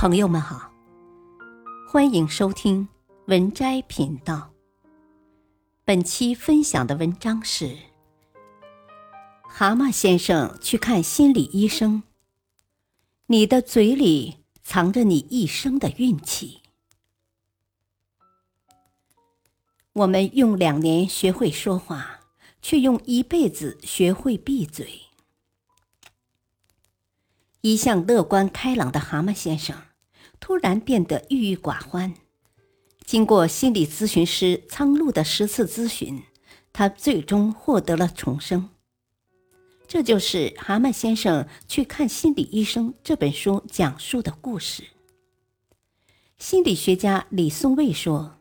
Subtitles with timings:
[0.00, 0.72] 朋友们好，
[1.86, 2.88] 欢迎收听
[3.26, 4.50] 文摘频道。
[5.84, 7.66] 本期分享的文章是
[9.42, 11.96] 《蛤蟆先生去看心理医生》。
[13.26, 16.62] 你的嘴里藏着你一生的运气。
[19.92, 22.20] 我们用两年学会说话，
[22.62, 25.02] 却用一辈子学会闭嘴。
[27.60, 29.76] 一向乐观开朗的蛤蟆先生。
[30.40, 32.14] 突然变得郁郁寡欢。
[33.04, 36.22] 经过心理咨询师苍鹭的十次咨询，
[36.72, 38.70] 他最终获得了重生。
[39.86, 44.84] 这就是《蛤蟆先生去看心理医生》这本书讲述的故事。
[46.38, 48.38] 心理学家李松蔚说：“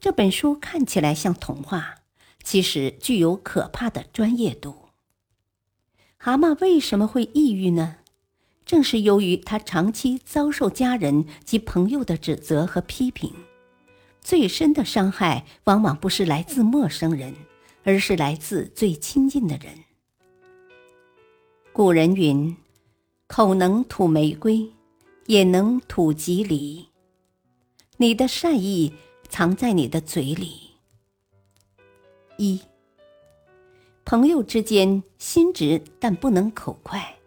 [0.00, 1.96] 这本书看起来像童话，
[2.44, 4.86] 其实具有可怕的专业度。”
[6.16, 7.96] 蛤蟆为什么会抑郁呢？
[8.64, 13.32] 正是由于他长期遭受家人及朋友的指责和批评，
[14.20, 17.34] 最深的伤害往往不是来自陌生人，
[17.82, 19.72] 而是来自最亲近的人。
[21.72, 22.56] 古人云
[23.26, 24.70] ：“口能吐玫瑰，
[25.26, 26.86] 也能吐吉藜。”
[27.98, 28.94] 你的善意
[29.28, 30.70] 藏在你的嘴里。
[32.38, 32.60] 一，
[34.04, 37.19] 朋友之间心直，但不能口快。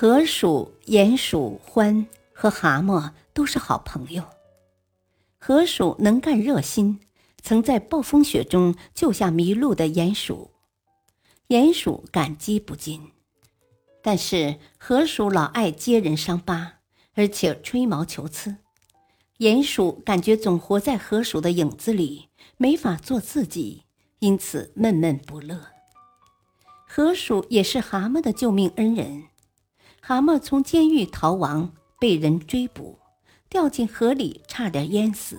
[0.00, 4.22] 河鼠、鼹鼠、獾和蛤蟆都是好朋友。
[5.40, 7.00] 河鼠能干热心，
[7.42, 10.52] 曾在暴风雪中救下迷路的鼹鼠，
[11.48, 13.10] 鼹鼠感激不尽。
[14.00, 16.74] 但是河鼠老爱揭人伤疤，
[17.14, 18.54] 而且吹毛求疵，
[19.38, 23.82] 鼹鼠感觉总活在河鼠的影子里，没法做自己，
[24.20, 25.58] 因此闷闷不乐。
[26.86, 29.24] 河鼠也是蛤蟆的救命恩人。
[30.08, 31.70] 蛤蟆从监狱逃亡，
[32.00, 32.98] 被人追捕，
[33.50, 35.38] 掉进河里，差点淹死。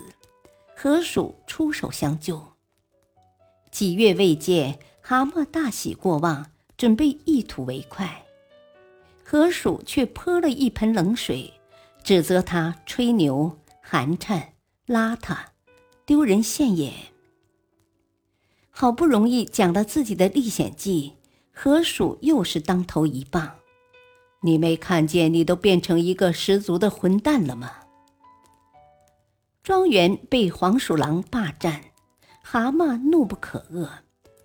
[0.76, 2.40] 河鼠出手相救。
[3.72, 8.24] 几月未见，蛤蟆大喜过望，准备一吐为快。
[9.24, 11.52] 河鼠却泼了一盆冷水，
[12.04, 14.50] 指责他吹牛、寒碜、
[14.86, 15.36] 邋遢、
[16.06, 16.94] 丢人现眼。
[18.70, 21.14] 好不容易讲了自己的历险记，
[21.52, 23.56] 河鼠又是当头一棒。
[24.42, 27.72] 你没看见你都变成一个十足的混蛋了吗？
[29.62, 31.82] 庄园被黄鼠狼霸占，
[32.42, 33.90] 蛤蟆怒不可遏，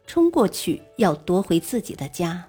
[0.07, 2.49] 冲过去要夺回自己的家，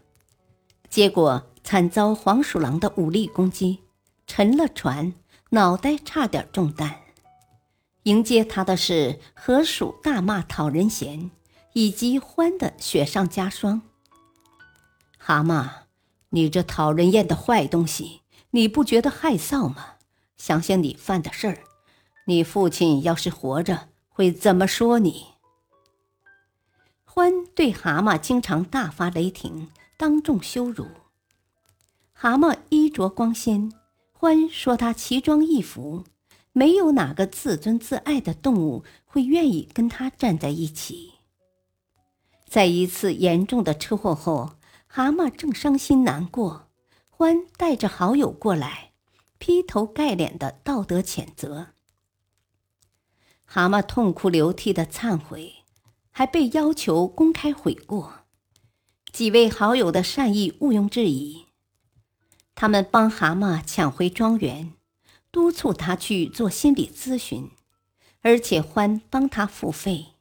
[0.90, 3.82] 结果惨遭黄鼠狼的武力攻击，
[4.26, 5.14] 沉了船，
[5.52, 7.02] 脑袋差点中弹。
[8.04, 11.30] 迎接他的是河鼠大骂讨人嫌，
[11.74, 13.84] 以及獾的雪上加霜。
[15.18, 15.85] 蛤蟆。
[16.30, 18.22] 你这讨人厌的坏东西，
[18.52, 19.94] 你不觉得害臊吗？
[20.38, 21.60] 想想你犯的事儿，
[22.26, 25.28] 你父亲要是活着会怎么说你？
[27.06, 30.88] 獾对蛤蟆经常大发雷霆，当众羞辱。
[32.12, 33.72] 蛤蟆衣着光鲜，
[34.20, 36.04] 獾说他奇装异服，
[36.52, 41.14] 没有哪个自尊自爱的动物会愿意跟他站在一起。
[42.46, 44.56] 在一次严重的车祸后。
[44.96, 46.70] 蛤蟆正伤心难过，
[47.10, 48.94] 欢带着好友过来，
[49.38, 51.74] 劈头盖脸的道德谴责。
[53.44, 55.56] 蛤蟆痛哭流涕的忏悔，
[56.12, 58.22] 还被要求公开悔过。
[59.12, 61.48] 几位好友的善意毋庸置疑，
[62.56, 64.76] 他们帮蛤蟆抢回庄园，
[65.30, 67.52] 督促他去做心理咨询，
[68.22, 70.14] 而且欢帮他付费。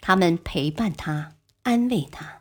[0.00, 2.35] 他们陪伴他，安慰他。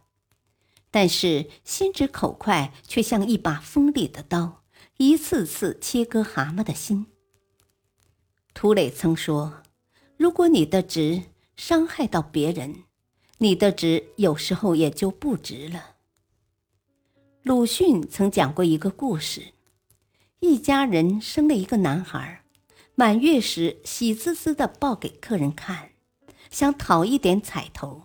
[0.96, 4.64] 但是心直口快，却像一把锋利的刀，
[4.96, 7.08] 一次次切割蛤蟆的心。
[8.54, 9.62] 涂磊曾说
[10.16, 11.24] ：“如果你的直
[11.58, 12.86] 伤害到别人，
[13.40, 15.96] 你的直有时候也就不直了。”
[17.44, 19.48] 鲁迅曾讲过一个故事：
[20.40, 22.46] 一家人生了一个男孩，
[22.96, 25.90] 满月时喜滋滋的抱给客人看，
[26.50, 28.04] 想讨一点彩头。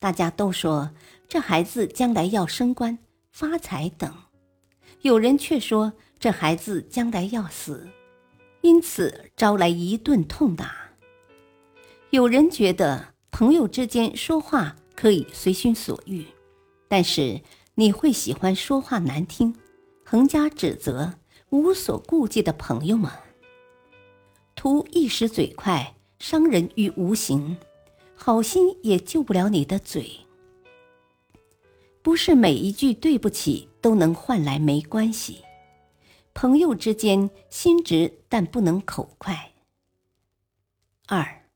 [0.00, 0.90] 大家都说。
[1.32, 2.98] 这孩子将来要升官
[3.30, 4.12] 发财等，
[5.00, 7.88] 有人却说这孩子将来要死，
[8.60, 10.90] 因此招来一顿痛打。
[12.10, 16.26] 有人觉得朋友之间说话可以随心所欲，
[16.86, 17.40] 但是
[17.76, 19.56] 你会喜欢说话难听、
[20.04, 21.14] 横加指责、
[21.48, 23.14] 无所顾忌的朋友吗？
[24.54, 27.56] 图一时嘴快，伤人于无形，
[28.14, 30.21] 好心也救不了你的嘴。
[32.02, 35.42] 不是每一句对不起都能换来没关系，
[36.34, 39.52] 朋友之间心直，但不能口快。
[41.06, 41.48] 二，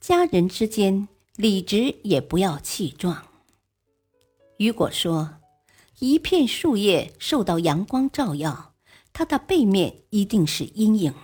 [0.00, 3.26] 家人之间理直也不要气壮。
[4.56, 5.40] 雨果说
[6.00, 8.74] ：“一片树叶受到阳光照耀，
[9.12, 11.14] 它的背面一定是阴影。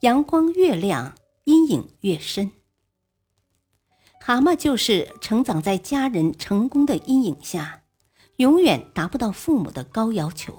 [0.00, 2.52] 阳光越亮，阴影越深。
[4.30, 7.82] 蛤蟆就是成长在家人成功的阴影下，
[8.36, 10.56] 永远达不到父母的高要求。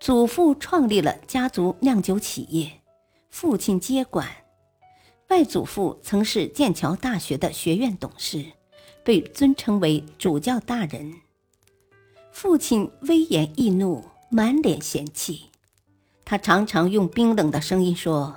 [0.00, 2.80] 祖父创立了家族酿酒企业，
[3.28, 4.26] 父亲接管；
[5.28, 8.46] 外祖父曾是剑桥大学的学院董事。”
[9.04, 11.12] 被尊称为主教大人。
[12.32, 15.50] 父亲威严易怒，满脸嫌弃。
[16.24, 18.36] 他常常用冰冷的声音说：“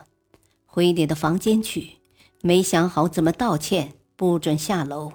[0.68, 1.97] 回你的房间去，
[2.42, 5.12] 没想好怎么道歉，不准下楼。”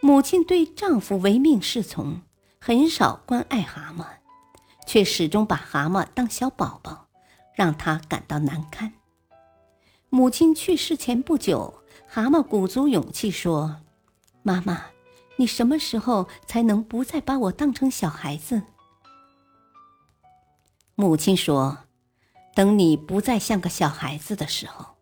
[0.00, 2.20] 母亲对丈夫唯命是从，
[2.60, 4.04] 很少关爱蛤蟆，
[4.86, 7.08] 却始终把蛤蟆当小宝宝，
[7.54, 8.92] 让他感到难堪。
[10.10, 13.76] 母亲去世前不久，蛤蟆鼓足勇气说。
[14.42, 14.84] 妈妈，
[15.36, 18.62] 你什么时候才能不再把我当成小孩子？
[20.94, 21.78] 母亲说
[22.54, 24.93] ：“等你不再像个小孩子的时候。”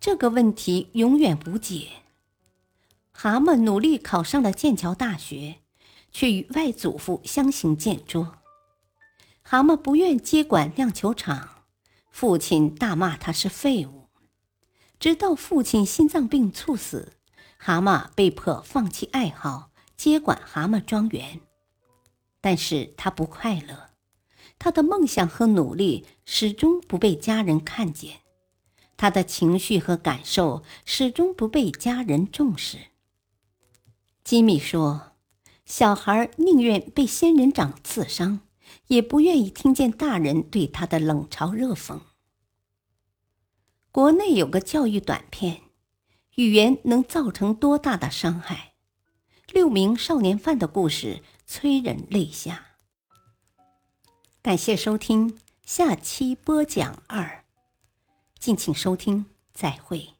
[0.00, 1.88] 这个问题永远无解。
[3.12, 5.56] 蛤蟆努力考上了剑桥大学，
[6.10, 8.32] 却与外祖父相形见绌。
[9.42, 11.64] 蛤蟆不愿接管酿酒厂，
[12.10, 14.06] 父亲大骂他是废物。
[14.98, 17.12] 直到父亲心脏病猝死。
[17.58, 21.42] 蛤蟆被迫放弃爱好，接管蛤蟆庄园，
[22.40, 23.90] 但是他不快乐，
[24.58, 28.20] 他的梦想和努力始终不被家人看见，
[29.00, 32.76] 他的情绪和感受始终不被家人重视。
[34.22, 35.12] 吉米说
[35.64, 38.40] ：“小孩宁愿被仙人掌刺伤，
[38.88, 42.00] 也不愿意听见大人对他的冷嘲热讽。”
[43.90, 45.62] 国内有个教育短片。
[46.34, 48.74] 语言能造成多大的伤害？
[49.50, 52.76] 六名少年犯的故事催人泪下。
[54.42, 57.39] 感谢收听，下期播讲二，
[58.40, 60.19] 敬请收听，再会。